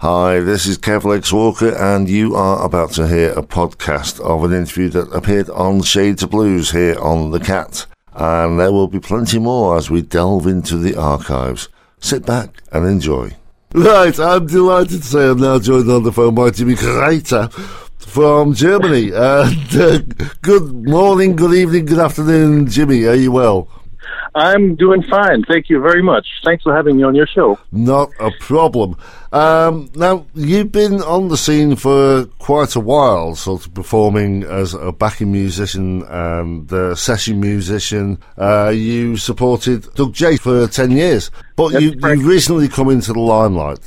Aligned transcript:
Hi, 0.00 0.40
this 0.40 0.64
is 0.64 0.78
Kev 0.78 1.04
Lex 1.04 1.30
Walker, 1.30 1.76
and 1.76 2.08
you 2.08 2.34
are 2.34 2.64
about 2.64 2.92
to 2.92 3.06
hear 3.06 3.32
a 3.32 3.42
podcast 3.42 4.18
of 4.20 4.44
an 4.44 4.52
interview 4.54 4.88
that 4.88 5.12
appeared 5.12 5.50
on 5.50 5.82
Shades 5.82 6.22
of 6.22 6.30
Blues 6.30 6.70
here 6.70 6.98
on 6.98 7.32
The 7.32 7.38
Cat. 7.38 7.84
And 8.14 8.58
there 8.58 8.72
will 8.72 8.88
be 8.88 8.98
plenty 8.98 9.38
more 9.38 9.76
as 9.76 9.90
we 9.90 10.00
delve 10.00 10.46
into 10.46 10.78
the 10.78 10.96
archives. 10.96 11.68
Sit 11.98 12.24
back 12.24 12.62
and 12.72 12.86
enjoy. 12.86 13.36
Right, 13.74 14.18
I'm 14.18 14.46
delighted 14.46 15.02
to 15.02 15.06
say 15.06 15.28
I'm 15.28 15.38
now 15.38 15.58
joined 15.58 15.90
on 15.90 16.02
the 16.02 16.12
phone 16.12 16.34
by 16.34 16.48
Jimmy 16.48 16.76
Reiter 16.76 17.48
from 17.98 18.54
Germany. 18.54 19.10
And 19.12 19.76
uh, 19.76 19.98
good 20.40 20.88
morning, 20.88 21.36
good 21.36 21.52
evening, 21.52 21.84
good 21.84 21.98
afternoon, 21.98 22.68
Jimmy. 22.68 23.04
Are 23.04 23.14
you 23.14 23.32
well? 23.32 23.68
I'm 24.34 24.76
doing 24.76 25.02
fine. 25.02 25.44
Thank 25.44 25.68
you 25.68 25.80
very 25.80 26.02
much. 26.02 26.26
Thanks 26.44 26.62
for 26.62 26.74
having 26.74 26.96
me 26.96 27.02
on 27.02 27.14
your 27.14 27.26
show. 27.26 27.58
Not 27.72 28.10
a 28.20 28.30
problem. 28.38 28.96
Um, 29.32 29.90
now, 29.94 30.26
you've 30.34 30.72
been 30.72 31.02
on 31.02 31.28
the 31.28 31.36
scene 31.36 31.76
for 31.76 32.26
quite 32.38 32.76
a 32.76 32.80
while, 32.80 33.34
sort 33.34 33.66
of 33.66 33.74
performing 33.74 34.44
as 34.44 34.74
a 34.74 34.92
backing 34.92 35.32
musician 35.32 36.02
and 36.04 36.70
a 36.72 36.96
session 36.96 37.40
musician. 37.40 38.18
Uh, 38.38 38.72
you 38.74 39.16
supported 39.16 39.92
Doug 39.94 40.12
Jay 40.12 40.36
for 40.36 40.66
10 40.66 40.90
years, 40.92 41.30
but 41.56 41.80
you, 41.80 41.92
you 41.92 42.28
recently 42.28 42.68
come 42.68 42.88
into 42.88 43.12
the 43.12 43.20
limelight. 43.20 43.80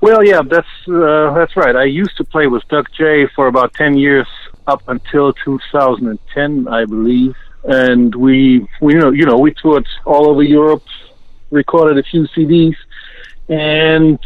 Well, 0.00 0.22
yeah, 0.24 0.42
that's 0.42 0.68
uh, 0.86 1.32
that's 1.32 1.56
right. 1.56 1.74
I 1.74 1.84
used 1.84 2.14
to 2.18 2.24
play 2.24 2.46
with 2.46 2.62
Doug 2.68 2.88
Jay 2.96 3.26
for 3.34 3.46
about 3.46 3.72
10 3.74 3.96
years 3.96 4.26
up 4.66 4.82
until 4.86 5.32
2010, 5.32 6.68
I 6.68 6.84
believe 6.84 7.34
and 7.64 8.14
we 8.14 8.66
we 8.80 8.94
you 8.94 9.00
know 9.00 9.10
you 9.10 9.26
know 9.26 9.38
we 9.38 9.52
toured 9.54 9.86
all 10.04 10.28
over 10.28 10.42
Europe, 10.42 10.82
recorded 11.50 11.98
a 11.98 12.02
few 12.02 12.26
CDs, 12.28 12.76
and 13.48 14.18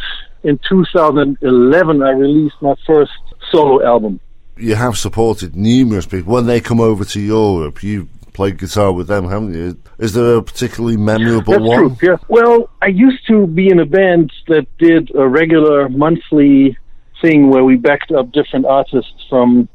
in 0.43 0.59
2011 0.69 2.03
I 2.03 2.11
released 2.11 2.57
my 2.61 2.75
first 2.87 3.13
solo 3.51 3.85
album. 3.85 4.21
You 4.57 4.75
have 4.75 4.99
supported 4.99 5.55
numerous 5.55 6.07
people 6.07 6.35
when 6.35 6.47
they 6.47 6.61
come 6.61 6.81
over 6.81 7.05
to 7.05 7.21
Europe. 7.21 7.83
You 7.83 8.09
played 8.33 8.59
guitar 8.59 8.93
with 8.93 9.07
them, 9.09 9.29
haven't 9.29 9.55
you? 9.55 9.77
Is 9.99 10.15
there 10.15 10.37
a 10.37 10.43
particularly 10.43 10.97
memorable 10.97 11.55
That's 11.55 11.65
one? 11.65 11.97
True, 11.97 12.11
yeah. 12.11 12.17
Well, 12.29 12.71
I 12.83 12.87
used 12.87 13.27
to 13.29 13.47
be 13.47 13.69
in 13.69 13.79
a 13.81 13.87
band 13.87 14.33
that 14.49 14.67
did 14.79 15.15
a 15.15 15.27
regular 15.29 15.89
monthly 15.89 16.77
thing 17.21 17.51
where 17.51 17.65
we 17.65 17.77
backed 17.77 18.13
up 18.13 18.33
different 18.33 18.67
artists 18.67 19.27
from 19.29 19.69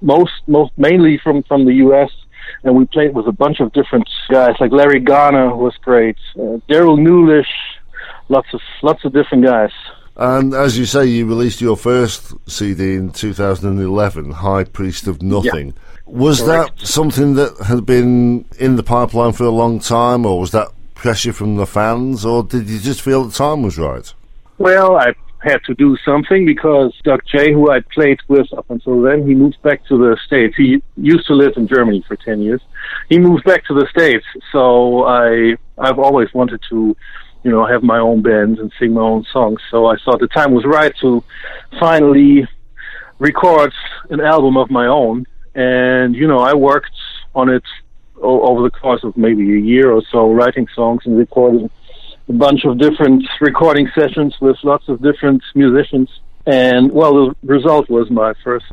most 0.00 0.32
most 0.46 0.72
mainly 0.76 1.18
from 1.18 1.42
from 1.44 1.64
the 1.64 1.74
US 1.74 2.10
and 2.64 2.74
we 2.74 2.86
played 2.86 3.14
with 3.14 3.26
a 3.26 3.32
bunch 3.32 3.60
of 3.60 3.72
different 3.72 4.08
guys 4.30 4.54
like 4.60 4.72
Larry 4.72 5.00
Garner 5.00 5.54
was 5.54 5.76
great, 5.82 6.16
uh, 6.38 6.58
Darrell 6.68 6.96
Nulisch, 6.96 7.44
lots 8.28 8.48
of 8.52 8.60
lots 8.82 9.04
of 9.04 9.12
different 9.12 9.44
guys. 9.44 9.70
And 10.16 10.52
as 10.52 10.76
you 10.76 10.84
say, 10.84 11.06
you 11.06 11.26
released 11.26 11.60
your 11.60 11.76
first 11.76 12.34
CD 12.50 12.94
in 12.96 13.12
2011, 13.12 14.32
High 14.32 14.64
Priest 14.64 15.06
of 15.06 15.22
Nothing. 15.22 15.68
Yeah. 15.68 15.72
Was 16.06 16.40
Correct. 16.40 16.80
that 16.80 16.86
something 16.86 17.34
that 17.34 17.56
had 17.66 17.86
been 17.86 18.44
in 18.58 18.74
the 18.74 18.82
pipeline 18.82 19.32
for 19.32 19.44
a 19.44 19.50
long 19.50 19.78
time, 19.78 20.26
or 20.26 20.40
was 20.40 20.50
that 20.50 20.68
pressure 20.94 21.32
from 21.32 21.54
the 21.54 21.66
fans, 21.66 22.24
or 22.24 22.42
did 22.42 22.68
you 22.68 22.80
just 22.80 23.00
feel 23.00 23.24
the 23.24 23.32
time 23.32 23.62
was 23.62 23.78
right? 23.78 24.12
Well, 24.58 24.96
I 24.96 25.12
had 25.40 25.62
to 25.64 25.74
do 25.74 25.96
something 26.04 26.44
because 26.44 26.92
Doug 27.04 27.20
Jay, 27.26 27.52
who 27.52 27.70
I'd 27.70 27.88
played 27.90 28.18
with 28.28 28.52
up 28.52 28.68
until 28.70 29.00
then, 29.02 29.26
he 29.26 29.34
moved 29.34 29.60
back 29.62 29.86
to 29.86 29.96
the 29.96 30.16
States. 30.26 30.56
He 30.56 30.82
used 30.96 31.26
to 31.28 31.34
live 31.34 31.52
in 31.56 31.68
Germany 31.68 32.04
for 32.08 32.16
10 32.16 32.40
years. 32.40 32.60
He 33.08 33.18
moved 33.18 33.44
back 33.44 33.64
to 33.66 33.74
the 33.74 33.86
States. 33.90 34.24
So 34.50 35.04
I, 35.04 35.56
I've 35.78 35.98
always 35.98 36.32
wanted 36.34 36.60
to, 36.70 36.96
you 37.44 37.50
know, 37.50 37.66
have 37.66 37.82
my 37.82 37.98
own 37.98 38.22
band 38.22 38.58
and 38.58 38.72
sing 38.80 38.94
my 38.94 39.02
own 39.02 39.24
songs. 39.32 39.60
So 39.70 39.86
I 39.86 39.96
thought 40.04 40.20
the 40.20 40.28
time 40.28 40.52
was 40.52 40.64
right 40.64 40.92
to 41.00 41.22
finally 41.78 42.46
record 43.18 43.72
an 44.10 44.20
album 44.20 44.56
of 44.56 44.70
my 44.70 44.86
own. 44.86 45.24
And, 45.54 46.16
you 46.16 46.26
know, 46.26 46.38
I 46.38 46.54
worked 46.54 46.94
on 47.34 47.48
it 47.48 47.64
over 48.20 48.62
the 48.62 48.70
course 48.70 49.04
of 49.04 49.16
maybe 49.16 49.42
a 49.54 49.60
year 49.60 49.92
or 49.92 50.02
so, 50.10 50.32
writing 50.32 50.66
songs 50.74 51.02
and 51.04 51.16
recording 51.16 51.70
a 52.28 52.32
bunch 52.32 52.64
of 52.64 52.78
different 52.78 53.24
recording 53.40 53.88
sessions 53.94 54.34
with 54.40 54.56
lots 54.62 54.88
of 54.88 55.00
different 55.02 55.42
musicians. 55.54 56.08
And 56.46 56.92
well, 56.92 57.12
the 57.14 57.34
result 57.42 57.88
was 57.88 58.10
my 58.10 58.34
first 58.44 58.66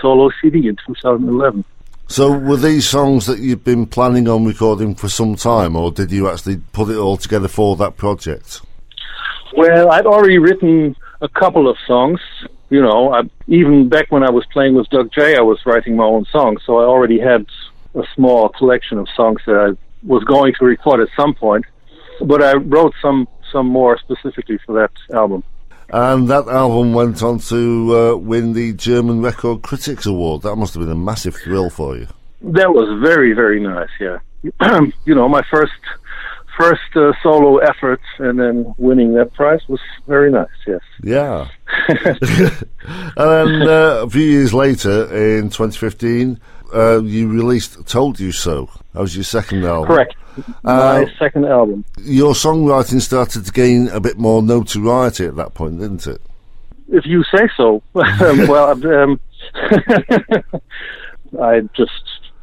solo 0.00 0.30
CD 0.40 0.68
in 0.68 0.76
2011. 0.86 1.64
So, 2.08 2.30
were 2.30 2.56
these 2.56 2.88
songs 2.88 3.26
that 3.26 3.40
you've 3.40 3.64
been 3.64 3.86
planning 3.86 4.28
on 4.28 4.44
recording 4.44 4.94
for 4.94 5.08
some 5.08 5.34
time, 5.34 5.74
or 5.74 5.90
did 5.90 6.12
you 6.12 6.28
actually 6.30 6.58
put 6.72 6.88
it 6.88 6.96
all 6.96 7.16
together 7.16 7.48
for 7.48 7.74
that 7.76 7.96
project? 7.96 8.60
Well, 9.56 9.90
I'd 9.90 10.06
already 10.06 10.38
written 10.38 10.94
a 11.20 11.28
couple 11.28 11.68
of 11.68 11.76
songs. 11.86 12.20
You 12.70 12.82
know, 12.82 13.12
I, 13.12 13.22
even 13.48 13.88
back 13.88 14.12
when 14.12 14.22
I 14.22 14.30
was 14.30 14.44
playing 14.52 14.74
with 14.74 14.88
Doug 14.90 15.10
Jay, 15.12 15.36
I 15.36 15.40
was 15.40 15.58
writing 15.66 15.96
my 15.96 16.04
own 16.04 16.26
songs, 16.26 16.60
so 16.64 16.78
I 16.78 16.84
already 16.84 17.18
had 17.18 17.46
a 17.94 18.02
small 18.14 18.50
collection 18.50 18.98
of 18.98 19.08
songs 19.16 19.40
that 19.46 19.56
I 19.56 20.06
was 20.06 20.22
going 20.24 20.54
to 20.58 20.64
record 20.64 21.00
at 21.00 21.08
some 21.16 21.34
point 21.34 21.64
but 22.24 22.42
I 22.42 22.54
wrote 22.54 22.94
some 23.00 23.28
some 23.52 23.66
more 23.66 23.98
specifically 23.98 24.58
for 24.66 24.74
that 24.74 24.90
album. 25.14 25.44
And 25.88 26.28
that 26.28 26.48
album 26.48 26.94
went 26.94 27.22
on 27.22 27.38
to 27.38 27.96
uh, 27.96 28.16
win 28.16 28.54
the 28.54 28.72
German 28.72 29.22
Record 29.22 29.62
Critics 29.62 30.04
Award. 30.04 30.42
That 30.42 30.56
must 30.56 30.74
have 30.74 30.82
been 30.82 30.90
a 30.90 30.96
massive 30.96 31.36
thrill 31.36 31.70
for 31.70 31.96
you. 31.96 32.08
That 32.42 32.72
was 32.72 33.00
very 33.00 33.32
very 33.32 33.60
nice. 33.60 33.88
Yeah, 34.00 34.18
you 35.04 35.14
know, 35.14 35.28
my 35.28 35.42
first 35.50 35.72
first 36.58 36.96
uh, 36.96 37.12
solo 37.22 37.58
effort, 37.58 38.00
and 38.18 38.38
then 38.38 38.74
winning 38.78 39.14
that 39.14 39.32
prize 39.34 39.60
was 39.68 39.80
very 40.06 40.30
nice. 40.30 40.48
Yes. 40.66 40.80
Yeah. 41.02 41.48
and 41.88 43.16
then 43.16 43.62
uh, 43.62 44.02
a 44.02 44.10
few 44.10 44.22
years 44.22 44.54
later, 44.54 45.04
in 45.14 45.50
2015, 45.50 46.40
uh, 46.76 47.02
you 47.02 47.28
released 47.28 47.86
"Told 47.86 48.20
You 48.20 48.32
So." 48.32 48.68
That 48.92 49.00
was 49.00 49.14
your 49.14 49.24
second 49.24 49.64
album. 49.64 49.88
Correct. 49.88 50.14
My 50.62 51.02
uh, 51.02 51.06
second 51.18 51.46
album. 51.46 51.84
Your 52.02 52.34
songwriting 52.34 53.00
started 53.00 53.46
to 53.46 53.52
gain 53.52 53.88
a 53.88 54.00
bit 54.00 54.18
more 54.18 54.42
notoriety 54.42 55.24
at 55.24 55.36
that 55.36 55.54
point, 55.54 55.80
didn't 55.80 56.06
it? 56.06 56.20
If 56.88 57.06
you 57.06 57.24
say 57.24 57.48
so. 57.56 57.82
Um, 57.94 58.46
well, 58.46 58.70
um, 59.02 59.20
I 61.42 61.60
just 61.74 61.92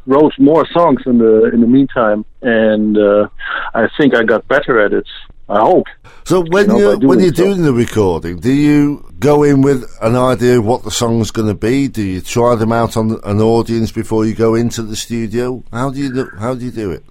wrote 0.05 0.33
more 0.37 0.67
songs 0.71 1.01
in 1.05 1.17
the 1.17 1.49
in 1.53 1.61
the 1.61 1.67
meantime, 1.67 2.25
and 2.41 2.97
uh, 2.97 3.27
I 3.73 3.87
think 3.97 4.15
I 4.15 4.23
got 4.23 4.47
better 4.47 4.79
at 4.83 4.93
it. 4.93 5.07
I 5.49 5.59
hope. 5.59 5.87
So 6.25 6.43
when 6.49 6.69
you 6.69 6.91
are 6.91 6.97
when 6.97 7.19
you're 7.19 7.33
so. 7.33 7.43
doing 7.43 7.63
the 7.63 7.73
recording, 7.73 8.39
do 8.39 8.51
you 8.51 9.05
go 9.19 9.43
in 9.43 9.61
with 9.61 9.83
an 10.01 10.15
idea 10.15 10.59
of 10.59 10.65
what 10.65 10.83
the 10.83 10.91
song's 10.91 11.31
going 11.31 11.49
to 11.49 11.53
be? 11.53 11.87
Do 11.87 12.01
you 12.01 12.21
try 12.21 12.55
them 12.55 12.71
out 12.71 12.95
on 12.95 13.19
an 13.23 13.41
audience 13.41 13.91
before 13.91 14.25
you 14.25 14.33
go 14.33 14.55
into 14.55 14.81
the 14.83 14.95
studio? 14.95 15.63
How 15.71 15.89
do 15.89 15.99
you 15.99 16.13
do, 16.13 16.29
how 16.39 16.55
do 16.55 16.63
you 16.63 16.71
do 16.71 16.91
it? 16.91 17.03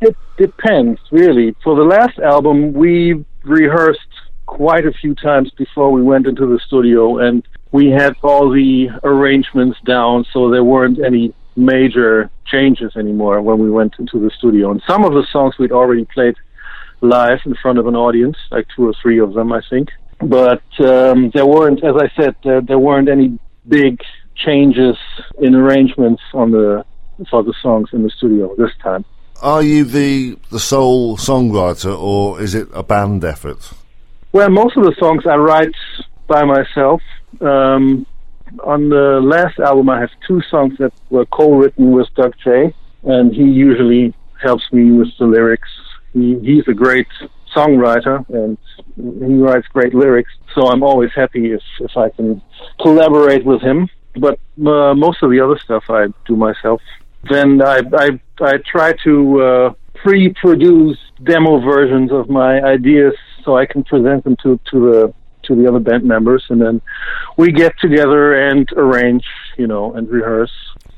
It 0.00 0.16
depends, 0.36 1.00
really. 1.10 1.54
For 1.62 1.76
the 1.76 1.84
last 1.84 2.18
album, 2.18 2.72
we 2.72 3.24
rehearsed 3.44 4.00
quite 4.46 4.84
a 4.86 4.92
few 4.92 5.14
times 5.14 5.50
before 5.52 5.90
we 5.92 6.02
went 6.02 6.26
into 6.26 6.46
the 6.46 6.60
studio, 6.66 7.18
and 7.18 7.46
we 7.72 7.90
had 7.90 8.16
all 8.22 8.50
the 8.50 8.88
arrangements 9.04 9.78
down, 9.86 10.24
so 10.32 10.50
there 10.50 10.64
weren't 10.64 10.98
any 11.04 11.32
major 11.56 12.30
changes 12.46 12.92
anymore 12.96 13.40
when 13.42 13.58
we 13.58 13.70
went 13.70 13.94
into 13.98 14.18
the 14.20 14.30
studio. 14.36 14.70
And 14.70 14.82
some 14.86 15.04
of 15.04 15.12
the 15.12 15.26
songs 15.32 15.54
we'd 15.58 15.72
already 15.72 16.04
played 16.04 16.36
live 17.00 17.40
in 17.44 17.54
front 17.54 17.78
of 17.78 17.86
an 17.86 17.96
audience, 17.96 18.36
like 18.50 18.66
two 18.74 18.88
or 18.88 18.94
three 19.02 19.18
of 19.20 19.34
them, 19.34 19.52
I 19.52 19.60
think. 19.68 19.90
But 20.20 20.62
um, 20.80 21.30
there 21.34 21.46
weren't, 21.46 21.84
as 21.84 21.94
I 21.96 22.10
said, 22.16 22.36
there, 22.42 22.60
there 22.60 22.78
weren't 22.78 23.08
any 23.08 23.38
big 23.68 24.00
changes 24.34 24.96
in 25.40 25.54
arrangements 25.54 26.22
on 26.32 26.50
the 26.52 26.84
for 27.30 27.42
the 27.42 27.54
songs 27.62 27.88
in 27.92 28.02
the 28.02 28.10
studio 28.10 28.54
this 28.56 28.70
time. 28.82 29.04
Are 29.42 29.62
you 29.62 29.84
the 29.84 30.38
the 30.50 30.60
sole 30.60 31.16
songwriter, 31.16 31.96
or 31.98 32.40
is 32.40 32.54
it 32.54 32.68
a 32.72 32.82
band 32.82 33.24
effort? 33.24 33.72
Well, 34.32 34.50
most 34.50 34.76
of 34.76 34.84
the 34.84 34.94
songs 34.98 35.26
I 35.26 35.36
write 35.36 35.74
by 36.26 36.44
myself. 36.44 37.02
Um, 37.40 38.06
on 38.64 38.88
the 38.88 39.20
last 39.22 39.58
album, 39.58 39.90
I 39.90 40.00
have 40.00 40.10
two 40.26 40.40
songs 40.50 40.78
that 40.78 40.92
were 41.10 41.26
co-written 41.26 41.90
with 41.92 42.08
Doug 42.14 42.34
Jay, 42.42 42.74
and 43.02 43.34
he 43.34 43.44
usually 43.44 44.14
helps 44.40 44.64
me 44.72 44.92
with 44.92 45.08
the 45.18 45.26
lyrics. 45.26 45.68
He, 46.16 46.26
he's 46.48 46.66
a 46.68 46.76
great 46.84 47.10
songwriter, 47.54 48.16
and 48.38 48.58
he 48.96 49.34
writes 49.46 49.66
great 49.68 49.94
lyrics. 49.94 50.32
So 50.54 50.60
I'm 50.70 50.82
always 50.82 51.10
happy 51.22 51.44
if 51.52 51.64
if 51.80 51.92
I 51.96 52.08
can 52.16 52.42
collaborate 52.84 53.44
with 53.44 53.60
him. 53.60 53.78
But 54.26 54.36
uh, 54.74 54.94
most 54.94 55.18
of 55.22 55.30
the 55.30 55.40
other 55.44 55.58
stuff 55.66 55.84
I 55.90 56.02
do 56.26 56.34
myself 56.48 56.80
then 57.30 57.62
I, 57.62 57.80
I, 57.92 58.08
I 58.40 58.52
try 58.70 58.92
to 59.04 59.42
uh, 59.42 59.74
pre-produce 59.94 60.98
demo 61.24 61.60
versions 61.60 62.12
of 62.12 62.28
my 62.28 62.60
ideas 62.62 63.14
so 63.44 63.56
I 63.56 63.66
can 63.66 63.84
present 63.84 64.24
them 64.24 64.36
to, 64.42 64.60
to 64.70 64.80
the 64.90 65.14
to 65.44 65.54
the 65.54 65.68
other 65.68 65.78
band 65.78 66.02
members, 66.02 66.44
and 66.48 66.60
then 66.60 66.82
we 67.36 67.52
get 67.52 67.72
together 67.78 68.48
and 68.48 68.68
arrange, 68.76 69.24
you 69.56 69.68
know, 69.68 69.94
and 69.94 70.08
rehearse. 70.08 70.50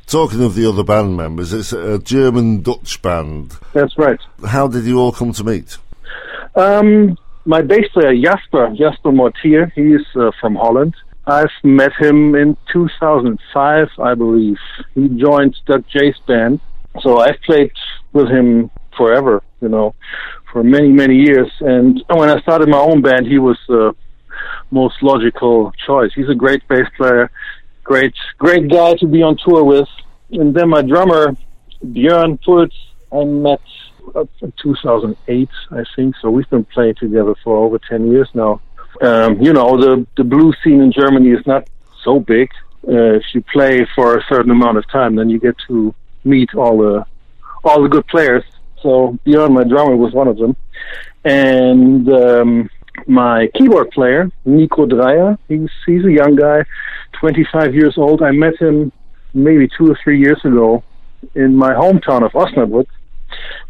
Talking 0.08 0.42
of 0.42 0.54
the 0.54 0.66
other 0.66 0.84
band 0.84 1.18
members, 1.18 1.52
it's 1.52 1.74
a 1.74 1.98
German 1.98 2.62
Dutch 2.62 3.02
band. 3.02 3.52
That's 3.74 3.96
right. 3.98 4.18
How 4.46 4.66
did 4.66 4.84
you 4.84 4.98
all 4.98 5.12
come 5.12 5.32
to 5.34 5.44
meet? 5.44 5.76
Um, 6.54 7.18
my 7.44 7.60
bass 7.60 7.84
player 7.92 8.14
Jasper 8.14 8.74
Jasper 8.74 9.12
Mortier, 9.12 9.70
he's 9.74 10.00
uh, 10.16 10.30
from 10.40 10.54
Holland. 10.54 10.94
I've 11.26 11.50
met 11.62 11.92
him 12.00 12.34
in 12.34 12.56
2005, 12.72 13.88
I 13.98 14.14
believe. 14.14 14.56
He 14.94 15.08
joined 15.08 15.54
Doug 15.66 15.84
Jay's 15.88 16.16
band, 16.26 16.60
so 17.02 17.18
I've 17.18 17.40
played 17.44 17.72
with 18.14 18.28
him 18.28 18.70
forever, 18.96 19.42
you 19.60 19.68
know, 19.68 19.94
for 20.50 20.64
many 20.64 20.88
many 20.88 21.16
years. 21.16 21.52
And 21.60 22.02
when 22.08 22.30
I 22.30 22.40
started 22.40 22.70
my 22.70 22.78
own 22.78 23.02
band, 23.02 23.26
he 23.26 23.38
was 23.38 23.58
the 23.68 23.94
most 24.70 25.02
logical 25.02 25.70
choice. 25.86 26.12
He's 26.14 26.30
a 26.30 26.34
great 26.34 26.66
bass 26.66 26.86
player, 26.96 27.30
great 27.88 28.14
great 28.36 28.70
guy 28.70 28.94
to 28.94 29.06
be 29.06 29.22
on 29.22 29.36
tour 29.44 29.64
with. 29.64 29.88
And 30.30 30.54
then 30.54 30.68
my 30.68 30.82
drummer 30.82 31.34
Björn 31.82 32.38
Fultz, 32.44 32.78
I 33.10 33.24
met 33.24 33.62
in 34.42 34.52
2008, 34.62 35.48
I 35.70 35.84
think. 35.96 36.14
So 36.20 36.30
we've 36.30 36.50
been 36.50 36.64
playing 36.64 36.96
together 36.96 37.34
for 37.42 37.56
over 37.64 37.78
10 37.78 38.10
years 38.12 38.28
now. 38.34 38.60
Um, 39.00 39.40
you 39.40 39.52
know, 39.52 39.70
the 39.84 40.06
the 40.16 40.24
blues 40.24 40.56
scene 40.62 40.80
in 40.80 40.92
Germany 40.92 41.30
is 41.30 41.46
not 41.46 41.68
so 42.04 42.20
big. 42.20 42.48
Uh, 42.86 43.14
if 43.20 43.24
you 43.32 43.42
play 43.52 43.86
for 43.94 44.16
a 44.16 44.24
certain 44.28 44.50
amount 44.50 44.78
of 44.78 44.84
time, 44.90 45.14
then 45.16 45.28
you 45.30 45.38
get 45.38 45.56
to 45.68 45.94
meet 46.24 46.54
all 46.54 46.76
the 46.78 47.04
all 47.64 47.82
the 47.82 47.88
good 47.88 48.06
players. 48.08 48.44
So 48.82 49.18
Björn, 49.24 49.52
my 49.52 49.64
drummer, 49.64 49.96
was 49.96 50.12
one 50.12 50.28
of 50.28 50.36
them, 50.38 50.56
and 51.24 52.08
um, 52.08 52.70
my 53.06 53.48
keyboard 53.54 53.90
player 53.90 54.30
Nico 54.44 54.86
Dreyer. 54.86 55.38
He's 55.48 55.70
he's 55.86 56.04
a 56.04 56.12
young 56.12 56.36
guy, 56.36 56.64
25 57.20 57.74
years 57.74 57.94
old. 57.96 58.22
I 58.22 58.30
met 58.32 58.56
him 58.60 58.92
maybe 59.34 59.68
two 59.76 59.90
or 59.90 59.98
three 60.02 60.18
years 60.20 60.40
ago 60.44 60.82
in 61.34 61.54
my 61.54 61.72
hometown 61.72 62.24
of 62.24 62.32
Osnabrück, 62.32 62.86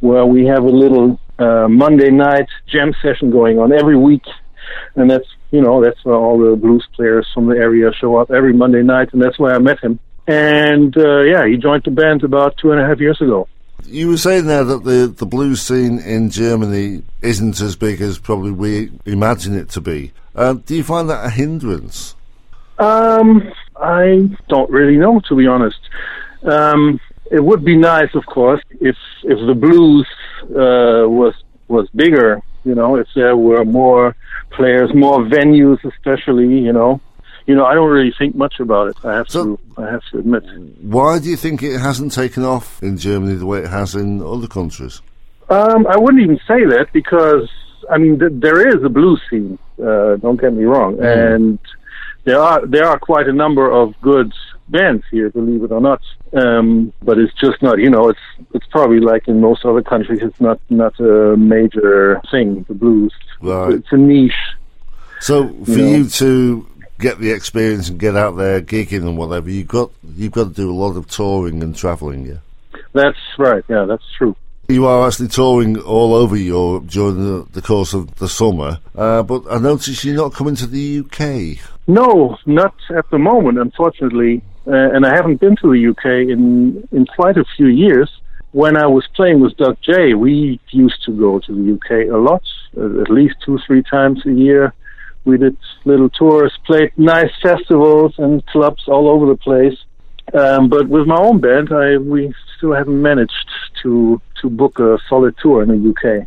where 0.01 0.27
we 0.27 0.47
have 0.47 0.65
a 0.65 0.69
little 0.69 1.19
uh, 1.39 1.69
Monday 1.69 2.11
night 2.11 2.49
jam 2.67 2.93
session 3.03 3.31
going 3.31 3.59
on 3.59 3.73
every 3.73 3.97
week, 3.97 4.25
and 4.97 5.11
that's 5.11 5.27
you 5.51 5.61
know 5.61 5.83
that's 5.83 6.05
where 6.05 6.17
all 6.17 6.39
the 6.39 6.57
blues 6.57 6.87
players 6.95 7.27
from 7.35 7.47
the 7.47 7.57
area 7.57 7.91
show 7.93 8.17
up 8.17 8.31
every 8.31 8.53
Monday 8.53 8.83
night, 8.83 9.13
and 9.13 9.23
that's 9.23 9.39
where 9.39 9.55
I 9.55 9.59
met 9.59 9.81
him. 9.81 9.99
And 10.27 10.97
uh, 10.97 11.23
yeah, 11.23 11.47
he 11.47 11.57
joined 11.57 11.85
the 11.85 11.91
band 11.91 12.23
about 12.23 12.57
two 12.59 12.73
and 12.73 12.81
a 12.81 12.87
half 12.87 13.01
years 13.01 13.21
ago. 13.21 13.49
You 13.85 14.09
were 14.09 14.17
saying 14.17 14.47
there 14.47 14.65
that 14.65 14.85
the, 14.85 15.13
the 15.17 15.27
blues 15.27 15.63
scene 15.63 15.99
in 15.99 16.31
Germany 16.31 17.03
isn't 17.23 17.61
as 17.61 17.77
big 17.77 18.01
as 18.01 18.19
probably 18.19 18.51
we 18.51 18.91
imagine 19.07 19.57
it 19.57 19.69
to 19.71 19.81
be. 19.81 20.13
Uh, 20.35 20.55
do 20.55 20.77
you 20.77 20.85
find 20.85 21.09
that 21.09 21.25
a 21.25 21.31
hindrance? 21.31 22.15
Um, 22.79 23.51
I 23.77 24.29
don't 24.49 24.71
really 24.71 24.97
know, 24.97 25.21
to 25.29 25.35
be 25.35 25.47
honest. 25.47 25.79
Um, 26.43 27.01
it 27.31 27.43
would 27.43 27.65
be 27.65 27.77
nice, 27.77 28.15
of 28.15 28.25
course, 28.27 28.63
if 28.81 28.97
if 29.25 29.39
the 29.47 29.55
blues 29.55 30.07
uh, 30.51 31.09
was 31.09 31.35
was 31.69 31.89
bigger. 31.91 32.41
You 32.65 32.75
know, 32.75 32.97
if 32.97 33.09
there 33.15 33.37
were 33.37 33.65
more 33.65 34.17
players, 34.51 34.95
more 34.95 35.21
venues, 35.21 35.83
especially. 35.85 36.47
You 36.59 36.73
know, 36.73 37.01
you 37.49 37.55
know, 37.55 37.65
I 37.65 37.75
don't 37.75 37.91
really 37.91 38.15
think 38.17 38.37
much 38.37 38.61
about 38.61 38.89
it. 38.89 38.97
I 39.03 39.15
have 39.15 39.31
so, 39.31 39.57
to, 39.57 39.83
I 39.83 39.91
have 39.91 40.03
to 40.13 40.19
admit. 40.19 40.45
Why 40.83 41.19
do 41.19 41.31
you 41.31 41.37
think 41.37 41.63
it 41.63 41.79
hasn't 41.79 42.13
taken 42.13 42.45
off 42.45 42.81
in 42.83 42.99
Germany 42.99 43.37
the 43.37 43.47
way 43.47 43.61
it 43.61 43.69
has 43.69 43.95
in 43.95 44.21
other 44.23 44.47
countries? 44.47 45.01
Um, 45.49 45.87
I 45.87 45.97
wouldn't 45.97 46.23
even 46.23 46.37
say 46.47 46.67
that 46.67 46.89
because 46.93 47.49
I 47.91 47.97
mean 47.97 48.19
th- 48.19 48.33
there 48.35 48.69
is 48.69 48.85
a 48.85 48.91
blues 48.91 49.23
scene. 49.31 49.59
Uh, 49.83 50.17
don't 50.17 50.39
get 50.39 50.53
me 50.53 50.65
wrong, 50.65 50.97
mm. 50.97 51.35
and 51.35 51.59
there 52.25 52.39
are 52.39 52.67
there 52.67 52.85
are 52.85 52.99
quite 52.99 53.27
a 53.29 53.33
number 53.33 53.71
of 53.71 53.99
good 54.03 54.31
bands 54.69 55.05
here, 55.11 55.31
believe 55.31 55.63
it 55.63 55.73
or 55.73 55.81
not. 55.81 56.03
Um, 56.35 56.93
but 57.03 57.17
it's 57.17 57.33
just 57.41 57.63
not, 57.63 57.79
you 57.79 57.89
know, 57.89 58.11
it's 58.11 58.21
it's 58.53 58.67
probably 58.67 59.01
like 59.01 59.27
in 59.27 59.41
most 59.41 59.65
other 59.65 59.83
countries, 59.83 60.19
it's 60.21 60.39
not 60.39 60.61
not 60.69 61.01
a 61.01 61.35
major 61.39 62.21
thing. 62.31 62.67
The 62.69 62.75
blues, 62.75 63.15
right. 63.41 63.73
it's 63.73 63.91
a 63.91 63.97
niche. 63.97 64.33
So 65.21 65.49
for 65.65 65.71
you, 65.71 65.79
know? 65.79 65.97
you 65.97 66.09
to 66.11 66.67
get 66.99 67.19
the 67.19 67.31
experience 67.31 67.89
and 67.89 67.99
get 67.99 68.17
out 68.17 68.37
there 68.37 68.61
gigging 68.61 69.03
and 69.03 69.17
whatever, 69.17 69.51
you've 69.51 69.69
got 69.69 69.91
you've 70.17 70.33
got 70.33 70.49
to 70.49 70.55
do 70.55 70.71
a 70.71 70.75
lot 70.75 70.97
of 70.97 71.09
touring 71.09 71.63
and 71.63 71.77
travelling. 71.77 72.27
Yeah, 72.27 72.39
that's 72.93 73.19
right. 73.39 73.65
Yeah, 73.69 73.85
that's 73.85 74.05
true. 74.17 74.37
You 74.69 74.85
are 74.85 75.07
actually 75.07 75.29
touring 75.29 75.79
all 75.79 76.15
over 76.15 76.37
Europe 76.37 76.89
during 76.89 77.25
the, 77.25 77.47
the 77.53 77.63
course 77.63 77.95
of 77.95 78.15
the 78.17 78.29
summer, 78.29 78.79
uh, 78.95 79.23
but 79.23 79.45
I 79.51 79.59
noticed 79.59 80.05
you're 80.05 80.15
not 80.15 80.35
coming 80.35 80.57
to 80.57 80.67
the 80.67 80.99
UK. 80.99 81.59
No, 81.87 82.37
not 82.45 82.75
at 82.95 83.09
the 83.11 83.19
moment, 83.19 83.59
unfortunately. 83.59 84.43
Uh, 84.67 84.95
and 84.95 85.07
I 85.07 85.15
haven't 85.15 85.41
been 85.41 85.57
to 85.63 85.73
the 85.73 85.89
UK 85.89 86.29
in 86.29 86.87
in 86.93 87.07
quite 87.07 87.39
a 87.39 87.45
few 87.57 87.69
years. 87.69 88.11
When 88.53 88.77
I 88.77 88.87
was 88.87 89.07
playing 89.15 89.41
with 89.41 89.57
Doug 89.57 89.79
Jay, 89.83 90.15
we 90.15 90.61
used 90.71 91.03
to 91.05 91.13
go 91.13 91.39
to 91.39 91.53
the 91.53 91.75
UK 91.75 92.13
a 92.13 92.17
lot, 92.17 92.43
uh, 92.77 93.01
at 93.01 93.11
least 93.11 93.37
two, 93.45 93.59
three 93.67 93.83
times 93.83 94.25
a 94.27 94.33
year. 94.33 94.75
We 95.29 95.37
did 95.37 95.59
little 95.85 96.09
tours, 96.09 96.57
played 96.65 96.91
nice 96.97 97.31
festivals 97.43 98.15
and 98.17 98.45
clubs 98.47 98.85
all 98.89 99.09
over 99.11 99.27
the 99.27 99.37
place. 99.37 99.77
Um, 100.33 100.71
but 100.71 100.89
with 100.89 101.07
my 101.07 101.19
own 101.19 101.39
band, 101.41 101.69
I 101.71 101.99
we 101.99 102.35
still 102.57 102.73
haven't 102.73 103.01
managed 103.01 103.51
to 103.83 104.21
to 104.41 104.49
book 104.49 104.79
a 104.79 104.99
solid 105.07 105.35
tour 105.43 105.63
in 105.63 105.69
the 105.69 105.91
UK, 105.91 106.27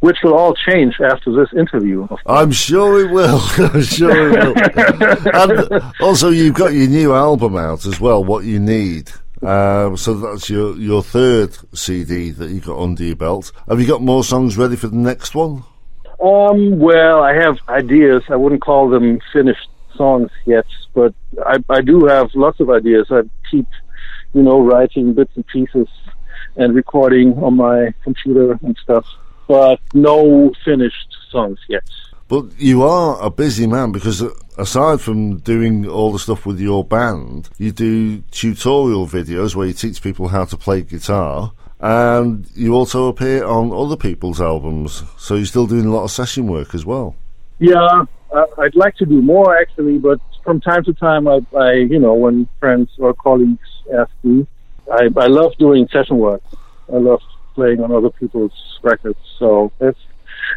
which 0.00 0.16
will 0.24 0.34
all 0.34 0.54
change 0.54 0.96
after 1.00 1.32
this 1.32 1.48
interview. 1.56 2.08
I'm 2.26 2.50
sure 2.50 3.04
it 3.04 3.12
will. 3.12 3.40
I'm 3.58 3.82
sure 3.82 4.32
it 4.32 4.44
will. 4.44 5.68
and 5.72 5.94
also, 6.00 6.30
you've 6.30 6.54
got 6.54 6.72
your 6.72 6.88
new 6.88 7.14
album 7.14 7.56
out 7.56 7.86
as 7.86 8.00
well. 8.00 8.24
What 8.24 8.44
you 8.44 8.58
need. 8.58 9.12
Um, 9.42 9.96
so 9.96 10.14
that's 10.14 10.50
your 10.50 10.76
your 10.76 11.04
third 11.04 11.56
CD 11.72 12.30
that 12.30 12.50
you 12.50 12.60
got 12.60 12.82
under 12.82 13.04
your 13.04 13.16
belt. 13.16 13.52
Have 13.68 13.80
you 13.80 13.86
got 13.86 14.02
more 14.02 14.24
songs 14.24 14.58
ready 14.58 14.74
for 14.74 14.88
the 14.88 14.96
next 14.96 15.36
one? 15.36 15.62
Um, 16.22 16.78
well, 16.78 17.22
I 17.22 17.34
have 17.34 17.58
ideas. 17.68 18.22
I 18.28 18.36
wouldn't 18.36 18.62
call 18.62 18.90
them 18.90 19.20
finished 19.32 19.68
songs 19.96 20.30
yet, 20.46 20.66
but 20.94 21.14
I, 21.44 21.58
I 21.68 21.80
do 21.80 22.06
have 22.06 22.30
lots 22.34 22.60
of 22.60 22.70
ideas. 22.70 23.06
I 23.10 23.22
keep, 23.50 23.66
you 24.34 24.42
know, 24.42 24.60
writing 24.60 25.14
bits 25.14 25.32
and 25.34 25.46
pieces 25.46 25.88
and 26.56 26.74
recording 26.74 27.32
on 27.42 27.56
my 27.56 27.94
computer 28.04 28.58
and 28.62 28.76
stuff, 28.82 29.06
but 29.48 29.80
no 29.94 30.52
finished 30.64 31.16
songs 31.30 31.58
yet. 31.68 31.84
But 32.28 32.44
you 32.58 32.84
are 32.84 33.20
a 33.20 33.30
busy 33.30 33.66
man 33.66 33.90
because 33.90 34.22
aside 34.56 35.00
from 35.00 35.38
doing 35.38 35.88
all 35.88 36.12
the 36.12 36.18
stuff 36.18 36.46
with 36.46 36.60
your 36.60 36.84
band, 36.84 37.48
you 37.58 37.72
do 37.72 38.20
tutorial 38.30 39.08
videos 39.08 39.56
where 39.56 39.66
you 39.66 39.72
teach 39.72 40.00
people 40.00 40.28
how 40.28 40.44
to 40.44 40.56
play 40.56 40.82
guitar. 40.82 41.52
And 41.80 42.46
you 42.54 42.74
also 42.74 43.08
appear 43.08 43.44
on 43.44 43.72
other 43.72 43.96
people's 43.96 44.40
albums, 44.40 45.02
so 45.16 45.34
you're 45.36 45.46
still 45.46 45.66
doing 45.66 45.86
a 45.86 45.90
lot 45.90 46.04
of 46.04 46.10
session 46.10 46.46
work 46.46 46.74
as 46.74 46.84
well. 46.84 47.16
Yeah, 47.58 48.04
uh, 48.32 48.44
I'd 48.58 48.74
like 48.74 48.96
to 48.96 49.06
do 49.06 49.22
more 49.22 49.56
actually, 49.56 49.98
but 49.98 50.20
from 50.44 50.60
time 50.60 50.84
to 50.84 50.92
time, 50.92 51.26
I, 51.26 51.40
I 51.56 51.72
you 51.72 51.98
know, 51.98 52.14
when 52.14 52.48
friends 52.58 52.90
or 52.98 53.14
colleagues 53.14 53.68
ask 53.98 54.10
me, 54.22 54.46
I, 54.92 55.08
I 55.16 55.26
love 55.26 55.52
doing 55.58 55.88
session 55.90 56.18
work. 56.18 56.42
I 56.92 56.96
love 56.96 57.20
playing 57.54 57.80
on 57.80 57.92
other 57.92 58.10
people's 58.10 58.52
records, 58.82 59.18
so 59.38 59.72
it's 59.80 59.98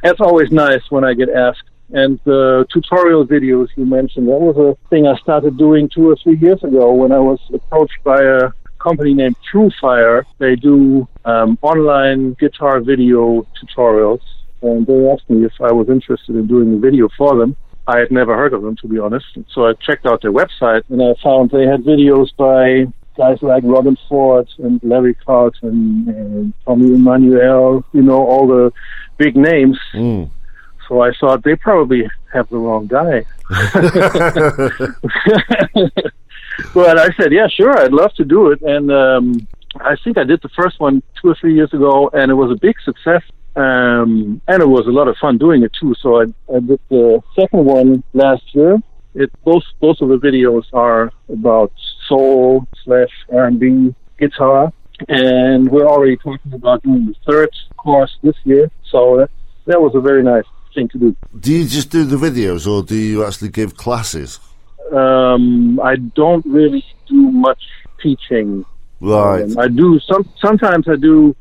it's 0.03 0.19
always 0.19 0.51
nice 0.51 0.81
when 0.89 1.03
I 1.03 1.13
get 1.13 1.29
asked. 1.29 1.69
And 1.91 2.19
the 2.23 2.65
tutorial 2.73 3.25
videos 3.25 3.67
you 3.75 3.85
mentioned, 3.85 4.27
that 4.27 4.39
was 4.39 4.57
a 4.57 4.89
thing 4.89 5.05
I 5.05 5.15
started 5.17 5.57
doing 5.57 5.87
two 5.87 6.09
or 6.09 6.15
three 6.15 6.37
years 6.37 6.63
ago 6.63 6.91
when 6.93 7.11
I 7.11 7.19
was 7.19 7.39
approached 7.53 8.03
by 8.03 8.21
a 8.21 8.51
company 8.83 9.13
named 9.13 9.35
TrueFire. 9.51 10.23
They 10.39 10.55
do 10.55 11.07
um, 11.25 11.57
online 11.61 12.33
guitar 12.33 12.81
video 12.81 13.47
tutorials, 13.57 14.21
and 14.61 14.85
they 14.85 15.09
asked 15.09 15.29
me 15.29 15.45
if 15.45 15.53
I 15.61 15.71
was 15.71 15.89
interested 15.89 16.35
in 16.35 16.47
doing 16.47 16.75
a 16.75 16.79
video 16.79 17.07
for 17.17 17.37
them. 17.37 17.55
I 17.87 17.99
had 17.99 18.11
never 18.11 18.35
heard 18.35 18.53
of 18.53 18.61
them, 18.61 18.75
to 18.77 18.87
be 18.87 18.99
honest. 18.99 19.25
So 19.53 19.67
I 19.67 19.73
checked 19.73 20.05
out 20.05 20.21
their 20.21 20.31
website 20.31 20.83
and 20.89 21.01
I 21.01 21.13
found 21.21 21.51
they 21.51 21.65
had 21.65 21.83
videos 21.83 22.29
by 22.37 22.91
guys 23.17 23.37
like 23.41 23.63
Robben 23.63 23.97
Ford 24.07 24.47
and 24.59 24.79
Larry 24.83 25.15
Carlton 25.15 26.05
and 26.07 26.53
Tommy 26.65 26.95
Emmanuel, 26.95 27.83
you 27.93 28.01
know, 28.01 28.25
all 28.25 28.47
the 28.47 28.71
big 29.17 29.35
names. 29.35 29.77
Mm. 29.93 30.29
So 30.93 31.01
I 31.01 31.11
thought 31.19 31.43
they 31.43 31.55
probably 31.55 32.07
have 32.31 32.47
the 32.49 32.57
wrong 32.57 32.85
guy. 32.85 33.25
but 36.75 36.99
I 36.99 37.09
said, 37.19 37.31
yeah, 37.31 37.47
sure, 37.47 37.75
I'd 37.75 37.91
love 37.91 38.13
to 38.13 38.23
do 38.23 38.51
it. 38.51 38.61
And 38.61 38.91
um, 38.91 39.47
I 39.81 39.95
think 40.03 40.19
I 40.19 40.23
did 40.23 40.39
the 40.43 40.49
first 40.49 40.79
one 40.79 41.01
two 41.19 41.29
or 41.29 41.35
three 41.41 41.55
years 41.55 41.73
ago, 41.73 42.11
and 42.13 42.29
it 42.29 42.35
was 42.35 42.51
a 42.51 42.59
big 42.61 42.75
success. 42.85 43.23
Um, 43.55 44.39
and 44.47 44.61
it 44.61 44.67
was 44.67 44.85
a 44.85 44.91
lot 44.91 45.07
of 45.07 45.17
fun 45.17 45.39
doing 45.39 45.63
it 45.63 45.71
too. 45.79 45.95
So 45.99 46.21
I, 46.21 46.25
I 46.55 46.59
did 46.59 46.79
the 46.89 47.23
second 47.39 47.65
one 47.65 48.03
last 48.13 48.43
year. 48.53 48.77
It 49.15 49.31
both 49.43 49.63
both 49.79 49.99
of 49.99 50.09
the 50.09 50.17
videos 50.17 50.65
are 50.73 51.11
about 51.27 51.71
soul 52.07 52.67
slash 52.83 53.09
R 53.31 53.45
and 53.45 53.59
B 53.59 53.95
guitar, 54.19 54.71
and 55.07 55.67
we're 55.67 55.87
already 55.87 56.17
talking 56.17 56.53
about 56.53 56.83
doing 56.83 57.07
the 57.07 57.15
third 57.25 57.49
course 57.77 58.15
this 58.21 58.35
year. 58.43 58.69
So 58.91 59.17
that, 59.17 59.31
that 59.65 59.81
was 59.81 59.95
a 59.95 59.99
very 59.99 60.21
nice 60.21 60.45
thing 60.73 60.89
to 60.89 60.97
do. 60.97 61.15
Do 61.39 61.51
you 61.51 61.67
just 61.67 61.89
do 61.89 62.03
the 62.05 62.17
videos, 62.17 62.67
or 62.67 62.83
do 62.83 62.95
you 62.95 63.25
actually 63.25 63.49
give 63.49 63.77
classes? 63.77 64.39
Um, 64.91 65.79
I 65.79 65.95
don't 65.95 66.45
really 66.45 66.83
do 67.07 67.31
much 67.31 67.61
teaching. 68.01 68.65
Right. 68.99 69.43
Um, 69.43 69.57
I 69.57 69.67
do 69.67 69.99
some. 69.99 70.29
Sometimes 70.39 70.87
I 70.87 70.95
do. 70.95 71.35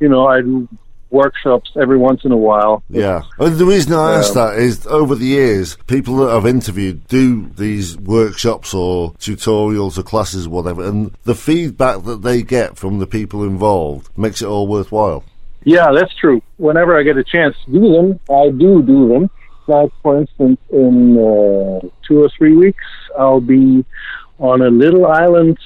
You 0.00 0.08
know, 0.08 0.26
I 0.26 0.40
do 0.40 0.68
workshops 1.14 1.70
every 1.80 1.96
once 1.96 2.24
in 2.24 2.32
a 2.32 2.36
while. 2.36 2.82
Yeah. 2.90 3.22
And 3.38 3.56
the 3.56 3.64
reason 3.64 3.92
I 3.94 4.16
ask 4.16 4.34
that 4.34 4.58
is 4.58 4.86
over 4.86 5.14
the 5.14 5.24
years, 5.24 5.76
people 5.86 6.16
that 6.16 6.30
I've 6.30 6.44
interviewed 6.44 7.06
do 7.06 7.48
these 7.50 7.96
workshops 7.96 8.74
or 8.74 9.12
tutorials 9.12 9.96
or 9.96 10.02
classes 10.02 10.46
or 10.46 10.50
whatever, 10.50 10.84
and 10.84 11.16
the 11.22 11.36
feedback 11.36 12.02
that 12.02 12.22
they 12.22 12.42
get 12.42 12.76
from 12.76 12.98
the 12.98 13.06
people 13.06 13.44
involved 13.44 14.10
makes 14.18 14.42
it 14.42 14.46
all 14.46 14.66
worthwhile. 14.66 15.24
Yeah, 15.64 15.92
that's 15.92 16.14
true. 16.16 16.42
Whenever 16.58 16.98
I 16.98 17.02
get 17.02 17.16
a 17.16 17.24
chance 17.24 17.56
to 17.64 17.72
do 17.72 17.92
them, 17.92 18.20
I 18.30 18.50
do 18.50 18.82
do 18.82 19.08
them. 19.08 19.30
Like, 19.66 19.90
for 20.02 20.18
instance, 20.18 20.60
in 20.70 21.16
uh, 21.16 21.88
two 22.06 22.22
or 22.22 22.30
three 22.36 22.54
weeks, 22.54 22.84
I'll 23.18 23.40
be 23.40 23.84
on 24.38 24.60
a 24.60 24.68
little 24.68 25.06
island 25.06 25.58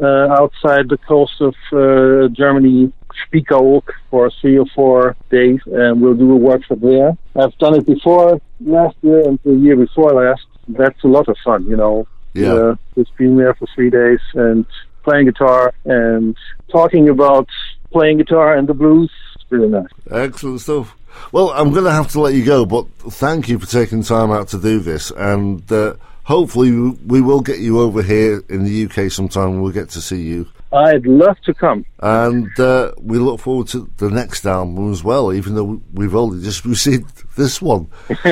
uh, 0.00 0.28
outside 0.30 0.88
the 0.88 0.98
coast 1.08 1.40
of 1.40 1.54
uh, 1.72 2.28
Germany, 2.28 2.92
Spiekeroog, 3.24 3.84
for 4.10 4.30
three 4.40 4.58
or 4.58 4.66
four 4.74 5.16
days, 5.30 5.60
and 5.66 6.02
we'll 6.02 6.14
do 6.14 6.32
a 6.32 6.36
workshop 6.36 6.80
there. 6.80 7.16
I've 7.34 7.56
done 7.58 7.76
it 7.76 7.86
before 7.86 8.40
last 8.60 8.96
year 9.00 9.26
and 9.26 9.38
the 9.44 9.54
year 9.54 9.76
before 9.76 10.12
last. 10.12 10.44
That's 10.68 11.02
a 11.04 11.08
lot 11.08 11.28
of 11.28 11.36
fun, 11.42 11.66
you 11.66 11.76
know. 11.76 12.06
Yeah. 12.34 12.52
Uh, 12.52 12.76
just 12.94 13.16
being 13.16 13.36
there 13.36 13.54
for 13.54 13.66
three 13.74 13.88
days 13.88 14.20
and 14.34 14.66
playing 15.04 15.26
guitar 15.26 15.72
and 15.86 16.36
talking 16.70 17.08
about 17.08 17.48
playing 17.90 18.18
guitar 18.18 18.56
and 18.56 18.68
the 18.68 18.74
blues. 18.74 19.10
Really 19.50 19.68
nice. 19.68 19.86
Excellent 20.10 20.60
stuff. 20.60 20.96
Well, 21.32 21.50
I'm 21.50 21.72
going 21.72 21.84
to 21.84 21.92
have 21.92 22.10
to 22.12 22.20
let 22.20 22.34
you 22.34 22.44
go, 22.44 22.66
but 22.66 22.86
thank 22.98 23.48
you 23.48 23.58
for 23.58 23.66
taking 23.66 24.02
time 24.02 24.30
out 24.30 24.48
to 24.48 24.60
do 24.60 24.80
this, 24.80 25.10
and 25.10 25.70
uh, 25.72 25.94
hopefully 26.24 26.70
we 26.72 27.20
will 27.20 27.40
get 27.40 27.58
you 27.58 27.80
over 27.80 28.02
here 28.02 28.42
in 28.48 28.64
the 28.64 28.84
UK 28.84 29.10
sometime. 29.10 29.60
We'll 29.60 29.72
get 29.72 29.90
to 29.90 30.00
see 30.00 30.22
you, 30.22 30.46
I'd 30.76 31.06
love 31.06 31.38
to 31.46 31.54
come. 31.54 31.84
and 32.00 32.48
uh, 32.60 32.92
we 33.00 33.18
look 33.18 33.40
forward 33.40 33.68
to 33.68 33.90
the 33.96 34.10
next 34.10 34.44
album 34.46 34.92
as 34.92 35.02
well. 35.02 35.32
Even 35.32 35.54
though 35.54 35.80
we've 35.92 36.14
only 36.14 36.42
just 36.42 36.64
received 36.64 37.24
this 37.36 37.60
one. 37.62 37.88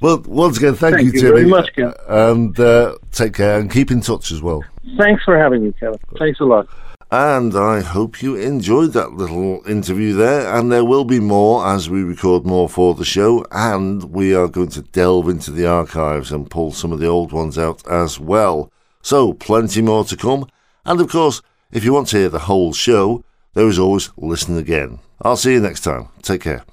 well, 0.00 0.22
once 0.26 0.58
again, 0.58 0.74
thank, 0.74 0.96
Thank 0.96 1.14
you 1.14 1.20
Jimmy, 1.20 1.32
very 1.34 1.46
much, 1.46 1.72
Ken. 1.74 1.92
and 2.08 2.58
uh, 2.58 2.96
take 3.12 3.34
care 3.34 3.58
and 3.58 3.70
keep 3.70 3.90
in 3.90 4.00
touch 4.00 4.30
as 4.32 4.40
well. 4.42 4.62
Thanks 4.98 5.22
for 5.24 5.38
having 5.38 5.64
me, 5.64 5.72
Kevin. 5.78 5.98
Thanks 6.18 6.40
a 6.40 6.44
lot. 6.44 6.68
And 7.10 7.54
I 7.54 7.80
hope 7.80 8.22
you 8.22 8.34
enjoyed 8.36 8.92
that 8.94 9.12
little 9.12 9.62
interview 9.68 10.14
there. 10.14 10.52
And 10.52 10.72
there 10.72 10.84
will 10.84 11.04
be 11.04 11.20
more 11.20 11.66
as 11.66 11.88
we 11.88 12.02
record 12.02 12.44
more 12.44 12.68
for 12.68 12.94
the 12.94 13.04
show. 13.04 13.44
And 13.52 14.04
we 14.04 14.34
are 14.34 14.48
going 14.48 14.70
to 14.70 14.82
delve 14.82 15.28
into 15.28 15.52
the 15.52 15.66
archives 15.66 16.32
and 16.32 16.50
pull 16.50 16.72
some 16.72 16.90
of 16.90 16.98
the 16.98 17.06
old 17.06 17.32
ones 17.32 17.56
out 17.56 17.86
as 17.86 18.18
well. 18.18 18.70
So, 19.04 19.34
plenty 19.34 19.82
more 19.82 20.04
to 20.06 20.16
come. 20.16 20.46
And 20.86 20.98
of 20.98 21.10
course, 21.10 21.42
if 21.70 21.84
you 21.84 21.92
want 21.92 22.08
to 22.08 22.16
hear 22.16 22.30
the 22.30 22.48
whole 22.48 22.72
show, 22.72 23.22
there 23.52 23.68
is 23.68 23.78
always 23.78 24.10
Listen 24.16 24.56
Again. 24.56 24.98
I'll 25.20 25.36
see 25.36 25.52
you 25.52 25.60
next 25.60 25.80
time. 25.80 26.08
Take 26.22 26.40
care. 26.40 26.64